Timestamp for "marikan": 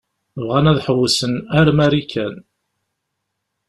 1.77-2.35